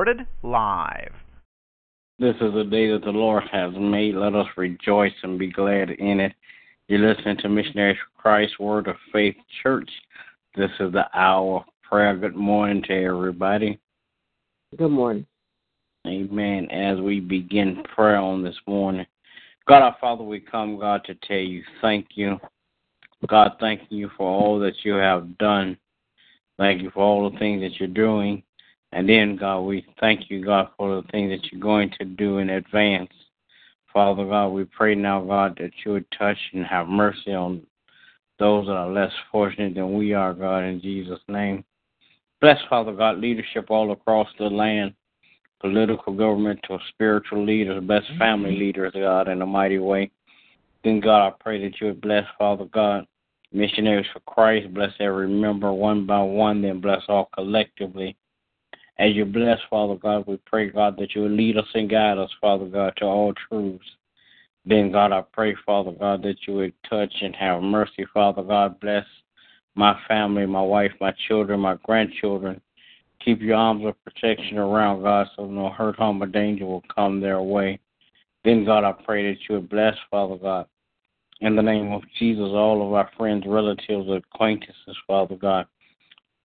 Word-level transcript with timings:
Recorded 0.00 0.26
live. 0.42 1.12
This 2.18 2.34
is 2.36 2.54
the 2.54 2.64
day 2.64 2.90
that 2.90 3.02
the 3.04 3.10
Lord 3.10 3.42
has 3.52 3.74
made. 3.78 4.14
Let 4.14 4.34
us 4.34 4.46
rejoice 4.56 5.12
and 5.22 5.38
be 5.38 5.52
glad 5.52 5.90
in 5.90 6.20
it. 6.20 6.32
You're 6.88 7.06
listening 7.06 7.36
to 7.42 7.50
Missionaries 7.50 7.98
for 7.98 8.22
Christ 8.22 8.58
Word 8.58 8.88
of 8.88 8.96
Faith 9.12 9.36
Church. 9.62 9.90
This 10.56 10.70
is 10.80 10.90
the 10.94 11.04
hour 11.12 11.58
of 11.58 11.64
prayer. 11.82 12.16
Good 12.16 12.34
morning 12.34 12.82
to 12.84 12.94
everybody. 12.94 13.78
Good 14.78 14.88
morning. 14.88 15.26
Amen. 16.06 16.70
As 16.70 16.98
we 16.98 17.20
begin 17.20 17.82
prayer 17.94 18.16
on 18.16 18.42
this 18.42 18.56
morning, 18.66 19.04
God 19.68 19.82
our 19.82 19.96
Father, 20.00 20.24
we 20.24 20.40
come, 20.40 20.78
God, 20.78 21.04
to 21.04 21.14
tell 21.28 21.36
you 21.36 21.62
thank 21.82 22.06
you. 22.14 22.40
God, 23.28 23.56
thank 23.60 23.82
you 23.90 24.10
for 24.16 24.26
all 24.26 24.58
that 24.60 24.76
you 24.82 24.94
have 24.94 25.36
done. 25.36 25.76
Thank 26.56 26.80
you 26.80 26.90
for 26.90 27.02
all 27.02 27.30
the 27.30 27.38
things 27.38 27.60
that 27.60 27.78
you're 27.78 27.86
doing. 27.86 28.42
And 28.92 29.08
then, 29.08 29.36
God, 29.36 29.60
we 29.60 29.86
thank 30.00 30.30
you, 30.30 30.44
God, 30.44 30.68
for 30.76 30.96
the 30.96 31.08
things 31.08 31.30
that 31.30 31.50
you're 31.50 31.60
going 31.60 31.92
to 31.98 32.04
do 32.04 32.38
in 32.38 32.50
advance. 32.50 33.10
Father 33.92 34.24
God, 34.24 34.48
we 34.48 34.64
pray 34.64 34.94
now, 34.94 35.22
God, 35.22 35.56
that 35.60 35.70
you 35.84 35.92
would 35.92 36.06
touch 36.16 36.38
and 36.52 36.64
have 36.66 36.88
mercy 36.88 37.32
on 37.32 37.62
those 38.38 38.66
that 38.66 38.72
are 38.72 38.90
less 38.90 39.12
fortunate 39.30 39.74
than 39.74 39.96
we 39.96 40.12
are, 40.14 40.32
God, 40.32 40.60
in 40.64 40.80
Jesus' 40.80 41.20
name. 41.28 41.64
Bless, 42.40 42.58
Father 42.68 42.92
God, 42.92 43.18
leadership 43.18 43.70
all 43.70 43.92
across 43.92 44.28
the 44.38 44.46
land, 44.46 44.94
political, 45.60 46.14
governmental, 46.14 46.80
spiritual 46.88 47.44
leaders, 47.44 47.84
bless 47.84 48.02
family 48.18 48.56
leaders, 48.56 48.92
God, 48.94 49.28
in 49.28 49.42
a 49.42 49.46
mighty 49.46 49.78
way. 49.78 50.10
Then, 50.82 51.00
God, 51.00 51.26
I 51.28 51.32
pray 51.38 51.62
that 51.62 51.80
you 51.80 51.88
would 51.88 52.00
bless, 52.00 52.24
Father 52.38 52.64
God, 52.64 53.06
missionaries 53.52 54.06
for 54.12 54.20
Christ, 54.20 54.72
bless 54.72 54.92
every 55.00 55.28
member 55.28 55.72
one 55.72 56.06
by 56.06 56.22
one, 56.22 56.62
then 56.62 56.80
bless 56.80 57.02
all 57.08 57.28
collectively. 57.34 58.16
As 59.00 59.14
you 59.14 59.24
bless, 59.24 59.58
Father 59.70 59.94
God, 59.94 60.26
we 60.26 60.36
pray, 60.44 60.68
God, 60.68 60.98
that 60.98 61.14
you 61.14 61.22
will 61.22 61.30
lead 61.30 61.56
us 61.56 61.64
and 61.72 61.88
guide 61.88 62.18
us, 62.18 62.28
Father 62.38 62.66
God, 62.66 62.92
to 62.98 63.06
all 63.06 63.32
truths. 63.48 63.82
Then, 64.66 64.92
God, 64.92 65.10
I 65.10 65.22
pray, 65.22 65.56
Father 65.64 65.92
God, 65.92 66.22
that 66.22 66.36
you 66.46 66.56
would 66.56 66.74
touch 66.88 67.10
and 67.22 67.34
have 67.34 67.62
mercy, 67.62 68.04
Father 68.12 68.42
God. 68.42 68.78
Bless 68.78 69.06
my 69.74 69.98
family, 70.06 70.44
my 70.44 70.60
wife, 70.60 70.92
my 71.00 71.14
children, 71.28 71.60
my 71.60 71.76
grandchildren. 71.82 72.60
Keep 73.24 73.40
your 73.40 73.56
arms 73.56 73.86
of 73.86 73.94
protection 74.04 74.58
around, 74.58 75.02
God, 75.02 75.28
so 75.34 75.46
no 75.46 75.70
hurt, 75.70 75.96
harm, 75.96 76.22
or 76.22 76.26
danger 76.26 76.66
will 76.66 76.84
come 76.94 77.22
their 77.22 77.40
way. 77.40 77.80
Then, 78.44 78.66
God, 78.66 78.84
I 78.84 78.92
pray 78.92 79.32
that 79.32 79.40
you 79.48 79.54
would 79.54 79.70
bless, 79.70 79.94
Father 80.10 80.36
God. 80.36 80.66
In 81.40 81.56
the 81.56 81.62
name 81.62 81.90
of 81.92 82.02
Jesus, 82.18 82.50
all 82.50 82.86
of 82.86 82.92
our 82.92 83.10
friends, 83.16 83.44
relatives, 83.46 84.10
acquaintances, 84.10 84.96
Father 85.06 85.36
God. 85.36 85.66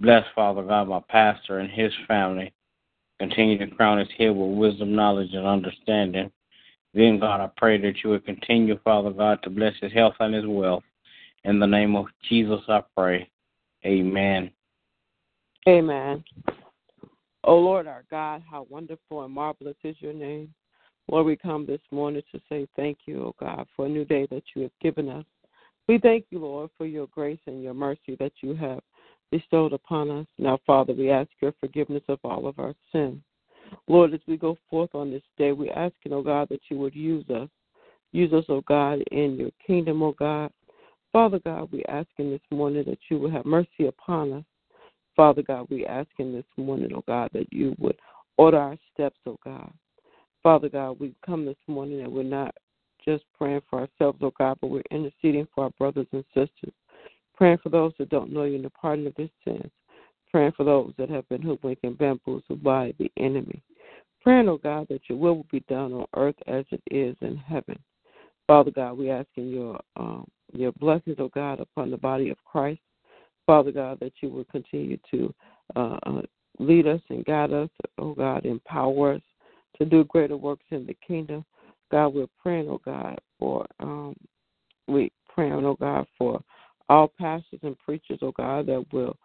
Bless, 0.00 0.24
Father 0.34 0.62
God, 0.62 0.88
my 0.88 1.00
pastor 1.08 1.58
and 1.58 1.70
his 1.70 1.92
family. 2.08 2.52
Continue 3.20 3.58
to 3.58 3.74
crown 3.74 3.98
his 3.98 4.08
head 4.18 4.30
with 4.30 4.56
wisdom, 4.58 4.94
knowledge, 4.94 5.32
and 5.32 5.46
understanding. 5.46 6.30
Then, 6.94 7.18
God, 7.18 7.40
I 7.40 7.48
pray 7.56 7.80
that 7.80 8.02
you 8.02 8.10
would 8.10 8.26
continue, 8.26 8.78
Father 8.84 9.10
God, 9.10 9.42
to 9.42 9.50
bless 9.50 9.74
his 9.80 9.92
health 9.92 10.14
and 10.20 10.34
his 10.34 10.46
wealth. 10.46 10.84
In 11.44 11.58
the 11.58 11.66
name 11.66 11.94
of 11.96 12.06
Jesus, 12.28 12.60
I 12.68 12.82
pray. 12.96 13.28
Amen. 13.84 14.50
Amen. 15.68 16.24
O 17.44 17.56
Lord 17.58 17.86
our 17.86 18.04
God, 18.10 18.42
how 18.50 18.66
wonderful 18.70 19.24
and 19.24 19.34
marvelous 19.34 19.76
is 19.84 19.96
your 20.00 20.14
name. 20.14 20.52
Lord, 21.08 21.26
we 21.26 21.36
come 21.36 21.66
this 21.66 21.80
morning 21.90 22.22
to 22.32 22.40
say 22.48 22.66
thank 22.76 22.98
you, 23.04 23.22
O 23.22 23.34
God, 23.38 23.66
for 23.76 23.84
a 23.84 23.88
new 23.88 24.06
day 24.06 24.26
that 24.30 24.44
you 24.54 24.62
have 24.62 24.70
given 24.80 25.10
us. 25.10 25.26
We 25.86 25.98
thank 25.98 26.24
you, 26.30 26.38
Lord, 26.38 26.70
for 26.78 26.86
your 26.86 27.06
grace 27.08 27.40
and 27.46 27.62
your 27.62 27.74
mercy 27.74 28.16
that 28.18 28.32
you 28.40 28.54
have 28.54 28.80
bestowed 29.34 29.72
upon 29.72 30.10
us. 30.12 30.26
Now, 30.38 30.60
Father, 30.64 30.92
we 30.92 31.10
ask 31.10 31.28
your 31.42 31.52
forgiveness 31.58 32.04
of 32.08 32.20
all 32.22 32.46
of 32.46 32.60
our 32.60 32.72
sins. 32.92 33.20
Lord, 33.88 34.14
as 34.14 34.20
we 34.28 34.36
go 34.36 34.56
forth 34.70 34.94
on 34.94 35.10
this 35.10 35.24
day, 35.36 35.50
we 35.50 35.70
ask, 35.70 35.92
oh 36.08 36.22
God, 36.22 36.48
that 36.50 36.60
you 36.68 36.78
would 36.78 36.94
use 36.94 37.28
us. 37.30 37.48
Use 38.12 38.32
us, 38.32 38.44
oh 38.48 38.62
God, 38.68 39.02
in 39.10 39.34
your 39.34 39.50
kingdom, 39.66 40.04
oh 40.04 40.14
God. 40.16 40.52
Father 41.12 41.40
God, 41.44 41.68
we 41.72 41.82
ask 41.86 42.06
in 42.18 42.30
this 42.30 42.40
morning 42.52 42.84
that 42.86 42.98
you 43.10 43.18
would 43.18 43.32
have 43.32 43.44
mercy 43.44 43.86
upon 43.88 44.34
us. 44.34 44.44
Father 45.16 45.42
God, 45.42 45.66
we 45.68 45.84
ask 45.84 46.08
in 46.20 46.32
this 46.32 46.44
morning, 46.56 46.90
oh 46.94 47.02
God, 47.08 47.30
that 47.32 47.52
you 47.52 47.74
would 47.80 47.98
order 48.36 48.58
our 48.58 48.76
steps, 48.92 49.18
oh 49.26 49.38
God. 49.44 49.72
Father 50.44 50.68
God, 50.68 51.00
we 51.00 51.12
come 51.26 51.44
this 51.44 51.56
morning 51.66 52.02
and 52.02 52.12
we're 52.12 52.22
not 52.22 52.54
just 53.04 53.24
praying 53.36 53.62
for 53.68 53.80
ourselves, 53.80 54.18
oh 54.22 54.32
God, 54.38 54.58
but 54.60 54.68
we're 54.68 54.82
interceding 54.92 55.48
for 55.52 55.64
our 55.64 55.70
brothers 55.70 56.06
and 56.12 56.24
sisters 56.34 56.72
praying 57.36 57.58
for 57.62 57.68
those 57.68 57.92
that 57.98 58.10
don't 58.10 58.32
know 58.32 58.44
you 58.44 58.56
in 58.56 58.62
the 58.62 58.70
pardon 58.70 59.06
of 59.06 59.14
their 59.16 59.30
sins, 59.44 59.70
praying 60.30 60.52
for 60.56 60.64
those 60.64 60.92
that 60.98 61.10
have 61.10 61.28
been 61.28 61.42
hoodwinked 61.42 61.84
and 61.84 61.98
bamboozled 61.98 62.62
by 62.62 62.92
the 62.98 63.10
enemy. 63.18 63.62
Praying, 64.22 64.48
oh 64.48 64.58
God, 64.58 64.86
that 64.88 65.02
your 65.08 65.18
will 65.18 65.36
will 65.36 65.46
be 65.50 65.60
done 65.68 65.92
on 65.92 66.06
earth 66.16 66.36
as 66.46 66.64
it 66.70 66.82
is 66.90 67.16
in 67.20 67.36
heaven. 67.36 67.78
Father 68.46 68.70
God, 68.70 68.98
we 68.98 69.10
ask 69.10 69.28
in 69.36 69.50
your 69.50 69.80
um, 69.96 70.26
your 70.52 70.72
blessings, 70.72 71.16
oh 71.18 71.30
God, 71.34 71.60
upon 71.60 71.90
the 71.90 71.96
body 71.96 72.30
of 72.30 72.36
Christ. 72.44 72.80
Father 73.46 73.72
God, 73.72 73.98
that 74.00 74.12
you 74.20 74.28
will 74.28 74.44
continue 74.44 74.98
to 75.10 75.34
uh, 75.76 75.98
uh, 76.06 76.22
lead 76.58 76.86
us 76.86 77.00
and 77.10 77.24
guide 77.24 77.52
us, 77.52 77.68
oh 77.98 78.14
God, 78.14 78.46
empower 78.46 79.14
us 79.14 79.22
to 79.78 79.84
do 79.84 80.04
greater 80.04 80.36
works 80.36 80.64
in 80.70 80.86
the 80.86 80.96
kingdom. 81.06 81.44
God, 81.90 82.08
we're 82.08 82.26
praying, 82.42 82.68
oh 82.68 82.80
God, 82.84 83.20
for 83.38 83.66
um, 83.80 84.14
we 84.88 85.10
praying, 85.28 85.64
oh 85.64 85.76
God, 85.78 86.06
for 86.16 86.40
all 86.88 87.08
pastors 87.34 87.60
and 87.62 87.78
preachers, 87.78 88.18
oh 88.22 88.32
God, 88.32 88.66
that 88.66 88.84
will 88.92 89.16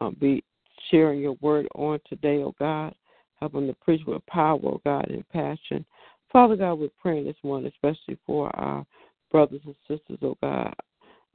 um, 0.00 0.16
be 0.20 0.42
sharing 0.90 1.20
your 1.20 1.36
word 1.40 1.66
on 1.74 1.98
today, 2.08 2.42
oh 2.42 2.54
God. 2.58 2.94
Help 3.40 3.52
them 3.52 3.66
to 3.66 3.74
preach 3.74 4.00
with 4.06 4.24
power, 4.26 4.58
oh 4.64 4.80
God, 4.84 5.08
and 5.10 5.28
passion. 5.28 5.84
Father 6.32 6.56
God, 6.56 6.74
we're 6.74 6.88
praying 7.00 7.24
this 7.24 7.36
one, 7.42 7.66
especially 7.66 8.18
for 8.26 8.54
our 8.56 8.84
brothers 9.30 9.60
and 9.64 9.74
sisters, 9.86 10.18
oh 10.22 10.36
God. 10.42 10.74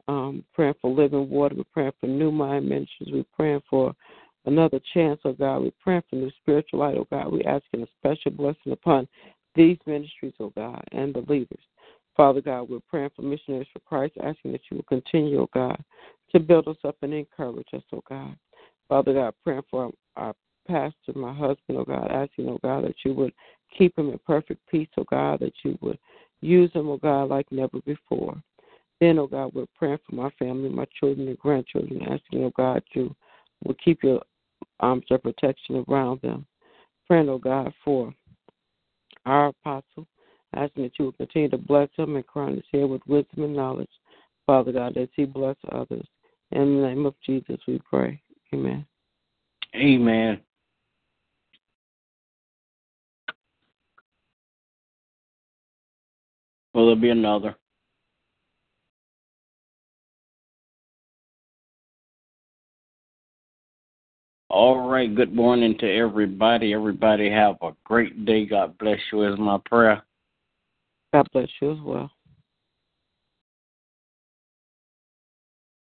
Um, 0.08 0.44
praying 0.54 0.76
for 0.82 0.92
living 0.92 1.30
water. 1.30 1.56
We're 1.56 1.64
praying 1.74 1.94
for 2.02 2.08
new 2.08 2.32
mind 2.32 2.68
ministries. 2.68 3.10
We're 3.12 3.24
praying 3.36 3.62
for 3.70 3.96
another 4.46 4.80
chance, 4.94 5.20
oh 5.24 5.34
God. 5.34 5.60
We're 5.60 5.72
praying 5.82 6.04
for 6.10 6.18
new 6.18 6.32
spiritual 6.42 6.80
light, 6.80 6.96
oh 6.98 7.08
God. 7.10 7.32
We're 7.32 7.48
asking 7.48 7.84
a 7.84 7.88
special 8.00 8.32
blessing 8.32 8.74
upon 8.74 9.08
these 9.56 9.78
ministries, 9.86 10.34
oh 10.40 10.52
God, 10.56 10.84
and 10.92 11.14
the 11.14 11.22
leaders. 11.22 11.64
Father 12.16 12.42
God, 12.42 12.70
we're 12.70 12.80
praying 12.90 13.10
for 13.16 13.24
missionaries 13.24 13.68
for 13.74 13.80
Christ, 13.80 14.14
asking 14.24 14.52
that 14.52 14.62
you 14.70 14.78
will 14.78 14.84
continue, 14.84 15.42
oh 15.42 15.50
God, 15.54 15.82
to 16.34 16.40
build 16.40 16.68
us 16.68 16.78
up 16.84 16.96
and 17.02 17.14
encourage 17.14 17.68
us, 17.74 17.84
oh 17.94 18.04
God. 18.10 18.36
Father 18.90 19.14
God, 19.14 19.34
praying 19.44 19.64
for 19.70 19.92
our 20.16 20.34
pastor, 20.68 21.14
my 21.16 21.34
husband, 21.34 21.78
oh 21.78 21.86
God, 21.86 22.12
asking, 22.12 22.50
oh 22.50 22.60
God, 22.64 22.86
that 22.86 22.96
you 23.06 23.14
would 23.14 23.34
keep 23.78 23.98
him 23.98 24.10
in 24.10 24.20
perfect 24.26 24.62
peace, 24.70 24.90
oh 24.98 25.06
God, 25.10 25.40
that 25.40 25.54
you 25.64 25.78
would 25.82 26.00
use 26.42 26.72
him, 26.74 26.90
oh 26.90 26.98
God, 26.98 27.26
like 27.30 27.52
never 27.52 27.80
before. 27.86 28.42
Then, 29.00 29.20
oh 29.20 29.28
God, 29.28 29.52
we're 29.54 29.66
praying 29.76 30.00
for 30.08 30.16
my 30.16 30.30
family, 30.40 30.70
my 30.70 30.86
children 31.00 31.28
and 31.28 31.40
grandchildren, 31.40 32.02
asking, 32.04 32.44
oh 32.44 32.54
God, 32.56 32.84
you 32.94 33.16
will 33.63 33.75
keep 33.84 34.04
your 34.04 34.22
arms 34.80 35.06
of 35.12 35.24
protection 35.24 35.84
around 35.88 36.22
them. 36.22 36.46
Praying, 37.07 37.30
oh 37.30 37.38
God, 37.38 37.74
for 37.84 38.13
our 39.25 39.48
apostle, 39.48 40.07
asking 40.56 40.84
that 40.84 41.00
you 41.00 41.06
will 41.06 41.12
continue 41.13 41.50
to 41.50 41.57
bless 41.57 41.90
him 41.98 42.16
and 42.16 42.25
crown 42.28 42.56
his 42.56 42.63
head 42.72 42.90
with 42.90 43.02
wisdom 43.07 43.44
and 43.44 43.56
knowledge. 43.56 43.90
Father 44.46 44.72
God, 44.72 44.98
as 44.98 45.07
he 45.16 45.25
bless 45.25 45.56
others. 45.72 46.06
In 46.54 46.82
the 46.82 46.88
name 46.88 47.08
of 47.08 47.16
Jesus, 47.26 47.58
we 47.68 47.82
pray. 47.90 48.22
Amen. 48.54 48.86
Amen. 49.76 50.40
Will 56.76 56.88
there 56.88 56.96
be 56.96 57.10
another? 57.10 57.56
All 64.50 64.88
right. 64.88 65.14
Good 65.14 65.34
morning 65.34 65.76
to 65.80 65.92
everybody. 65.92 66.72
Everybody 66.76 67.32
have 67.32 67.56
a 67.64 67.72
great 67.84 68.26
day. 68.26 68.46
God 68.46 68.78
bless 68.78 69.00
you 69.12 69.24
is 69.24 69.40
my 69.40 69.58
prayer. 69.66 70.04
God 71.14 71.28
bless 71.34 71.50
you 71.60 71.72
as 71.72 71.80
well. 71.84 72.12